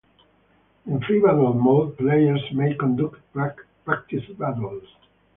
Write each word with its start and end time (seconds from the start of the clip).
In 0.87 0.99
Free 1.03 1.19
Battle 1.21 1.53
mode, 1.53 1.95
players 1.95 2.41
may 2.53 2.73
conduct 2.73 3.17
practice 3.85 4.25
battles. 4.35 4.81